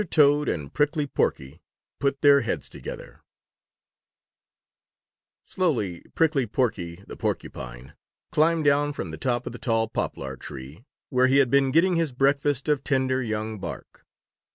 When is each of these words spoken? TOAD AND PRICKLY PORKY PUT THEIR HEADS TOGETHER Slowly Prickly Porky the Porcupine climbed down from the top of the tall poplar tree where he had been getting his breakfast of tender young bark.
TOAD 0.09 0.49
AND 0.49 0.73
PRICKLY 0.73 1.05
PORKY 1.05 1.61
PUT 1.99 2.21
THEIR 2.21 2.41
HEADS 2.41 2.69
TOGETHER 2.69 3.21
Slowly 5.45 6.01
Prickly 6.15 6.47
Porky 6.47 7.03
the 7.05 7.15
Porcupine 7.15 7.93
climbed 8.31 8.65
down 8.65 8.93
from 8.93 9.11
the 9.11 9.19
top 9.19 9.45
of 9.45 9.53
the 9.53 9.59
tall 9.59 9.87
poplar 9.87 10.37
tree 10.37 10.85
where 11.11 11.27
he 11.27 11.37
had 11.37 11.51
been 11.51 11.69
getting 11.69 11.97
his 11.97 12.13
breakfast 12.13 12.67
of 12.67 12.83
tender 12.83 13.21
young 13.21 13.59
bark. 13.59 14.03